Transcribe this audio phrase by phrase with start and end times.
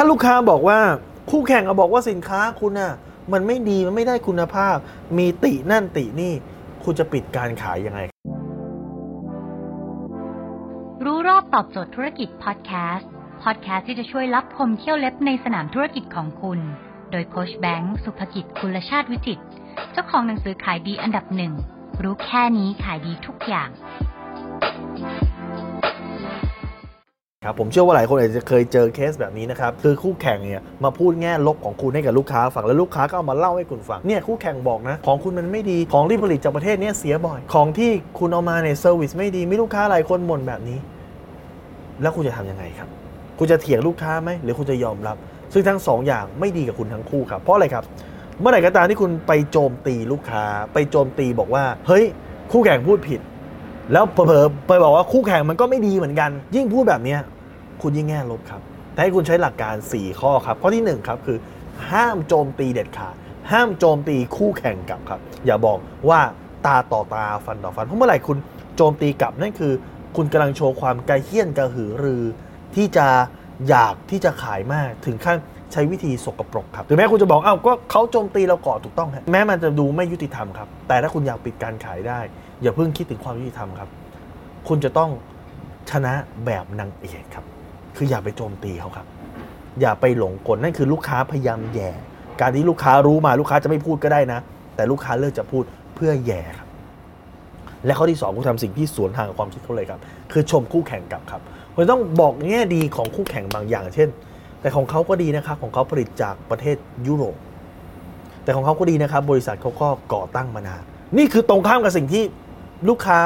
[0.00, 0.80] ถ้าลูกค้าบอกว่า
[1.30, 2.92] คู่แข่งเขาบอกว่าสินค้าคุณน่ะ
[3.32, 4.76] มันไม่ดีมันไม่ได้คุณภาพ
[5.18, 6.32] มีตินั่นตินี่
[6.84, 8.00] คุณจะปิดการขายยังไง
[11.04, 13.10] รู้รอบตอบโจทย์ธุรกิจพอดแคสต์
[13.42, 16.58] พอดแคสต์ที่จะช่วยรับพมเที่ยวเล็บในสนามธุรกิจของคุณ
[17.10, 19.44] โดยโคชแบงค์สุภกิจคุณชาติวิจิตร
[19.92, 21.52] เจ้าของหนังสือขายดีอันดับหนึ่ง
[22.02, 23.70] รู้แค่นี้ขายดีทุกอย่าง
[27.48, 40.78] ครับผมเชื่อว่าหลายคนอาจจะเคยเจอเคสแบบนี้นะครับคือคู่แข่งเนี่ยมาพูดแง่ลบของคุณให้กับลูกค้าฟังแล้วลูกค้าก็เอามาเล่าให้คุณฟังเนี่ยคู่แข่งบอกนะ ของคุณมันไม่ดีของที่ผลิตจากประเทศเนี้ยเสียบ่อย ของที่คุณเอามาเนี่ยเซอร์วิสไม่ดีมีลูกค้าหลายคนบ่นแบบนี้
[42.02, 42.88] แล้วคุณจะทำยังไงครับ
[43.38, 45.16] คุณจะเถียงลูกค้าไหมหรือคุณจะยอมรับ
[45.52, 47.84] ซึ่งทั้งสองอย่างไม่ดีกับคุณทั้งคู่ครับเพราะอะไรครับ
[48.40, 52.04] เมื่อไหร่ก็ตามที่คุณไปโจมตีลูกค้า ไปโจมตีบอกว่า เฮ้ย
[52.52, 53.20] คู่แข่งพูดผิด
[53.92, 57.16] แล้วเผลอไปบอกว่าคู่แข่งมันก็ไม่ดีเหมือนกัน ยิ่งพูดแบบนี้
[57.82, 58.60] คุณยิ่งแง่ลบครับ
[58.92, 61.38] แต่ให้คุณใช้หลักการ 4 ข้อครับ ข้อที่ 1 ครับคือ
[61.92, 63.14] ห้ามโจมตีเด็ดขาด
[63.52, 66.20] ห้ามโจมตีคู่แข่งกลับครับ อย่าบอกว่า
[66.66, 68.38] ตาต่อตาฟันต่อฟัน เพราะเมื่อไหร่คุณ
[68.76, 69.72] โจมตีกลับนั่นคือ
[70.16, 72.24] คุณกำลังโชว์ความกระเฮี้ยนกระหือรือ
[72.74, 73.06] ที่จะ
[73.68, 75.36] อยากที่จะขายมากถึงขั้น
[75.72, 82.20] ใช้วิธีสกปรกครับถึงแม้คุณจะบอกเอ้าก็เขาโจมตีเราก่อนถูกต้องฮะแม้มันจะดูไม่ยุติธรรมครับ แต่ถ้าคุณอยากปิดการขายได้
[82.62, 83.88] อย่าเพิ่งคิดถึงความยุติธรรมครับ
[84.68, 85.10] คุณจะต้อง
[85.90, 87.44] ชนะแบบนางเอกครับ
[87.98, 89.06] คืออย่าไปโจมตีเขาครับ
[89.80, 91.90] อย่าไปหลงกลนั่นคือลูกค้าพยายามแย่
[92.40, 94.40] การที่ลูกค้ารู้มาลูกค้าจะไม่พูดก็ได้นะ
[94.76, 95.62] แต่ลูกค้าเลือกจะพูด
[95.94, 96.68] เพื่อแย่ครับ
[97.86, 100.00] และข้อที่สองคุณทำสิ่งที่สวนทางกับความคิดเขาเลยครับ
[100.32, 101.40] คือชมคู่แข่งกลับครับ
[101.74, 104.08] คุณต้องบอกแง่ดีของคู่แข่งบางอย่าง เช่น
[104.60, 106.76] แต่ของเขาก็ดีนะครับของเขาผลิตจากประเทศ
[107.06, 107.36] ยุโรป
[108.44, 110.82] แต่ของเขาก็ดีนะครับ บริษัทเขาก็ก่อตั้งมานาน
[111.18, 112.24] นี่คือตรงข้ามกับสิ่งที่
[112.88, 113.18] ลูกค้า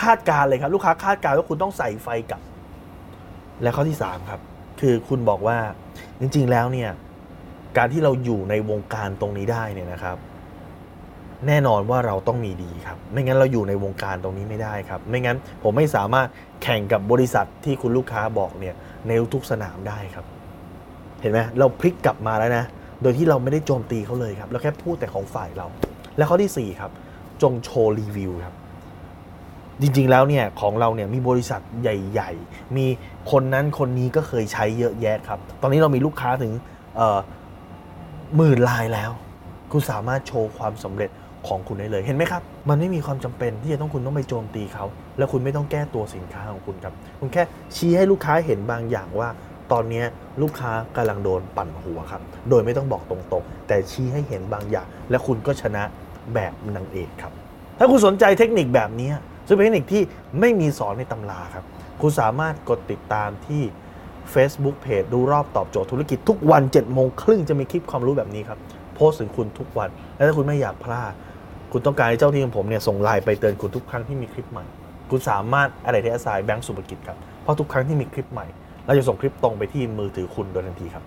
[0.00, 2.40] คาดการเลยครับ ลูกค้าคาดการว่าคุณต้องใส่ไฟกลับ
[3.62, 4.40] และข้อที่3ครับ
[4.80, 5.58] คือคุณบอกว่า
[6.20, 6.90] จริง ๆ แล้วเนี่ย
[7.76, 10.16] การที่เราอยู่ในวงการตรงนี้ได้เนี่ยนะครับ
[11.46, 16.28] แน่นอนว่าเราต้องมีดีครับ ไม่งั้นเราอยู่ในวงการตรงนี้ไม่ได้ครับ ไม่งั้นผมไม่สามารถ
[16.62, 18.74] แข่งกับบริษัทที่คุณลูกค้าบอกเนี่ย
[19.06, 20.26] ในทุกสนามได้ครับ
[21.20, 22.64] เห็นไหมเราพลิกกลับมาแล้วนะ
[23.02, 25.66] โดยที่เราไม่ได้โจมตีเขาเลยครับเราแค่พูดแต่ของฝ่ายเรา
[26.16, 26.90] และข้อทีสี่4 ครับ
[27.42, 28.54] จงโชว์รีวิวครับ
[29.82, 32.86] จริงๆแล้วเนี่ยของเราเนี่ยมีบริษัทใหญ่ ๆ มี
[33.30, 36.52] คนนั้นคนนี้ก็เคยใช้เยอะแยะครับ ตอนนี้เรามีลูกค้าถึง
[38.36, 39.10] หมื่นลายแล้ว
[39.72, 41.10] คุณสามารถโชว์ความสำเร็จ
[41.48, 44.84] ของคุณได้เลยเห็นไหมครับ มันไม่มีความจำเป็นที่จะต้องคุณต้องไปโจมตีเขา
[45.18, 47.42] แล้วคุณไม่ต้องแก้ตัวสินค้าของคุณครับ คุณแค่
[47.76, 49.28] ชี้ให้ลูกค้าเห็นบางอย่างว่า
[49.72, 50.02] ตอนนี้
[50.42, 55.82] ลูกค้ากำลังโดนปั่นหัวครับ โดยไม่ต้องบอกตรงๆ แต่ชี้ให้เห็นบางอย่าง และคุณก็ชนะ
[56.34, 57.32] แบบนางเอกครับ
[57.78, 59.10] ถ้าคุณสนใจเทคนิคแบบนี้
[59.50, 60.02] ซึ่งเป็นเทคนิคที่
[60.40, 61.64] ไม่มีสอนในตำราครับ
[62.00, 63.62] คุณสามารถกดติดตามที่
[64.34, 68.58] Facebook Page ดูรอบตอบโจทย์ธุรกิจทุกวัน7จ็ดโมงครึ่งจะมีคลิปความรู้แบบนี้ครับ
[68.94, 71.12] โพสต์ถึงคุณทุกวัน และถ้าคุณไม่อยากพลาด
[71.72, 74.64] คุณต้องการให้เจ้าที่ของผมเนี่ยส่งไลน์ไปเตือนคุณทุกครั้งที่มีคลิปใหม่
[75.10, 78.46] คุณสามารถอะไรที่อาศัยแบงก์สุภกิจครับ เพราะทุกครั้งที่มีคลิปใหม่
[78.86, 81.04] เราจะส่งคลิปตรงไปที่มือถือคุณโดยทันทีครับ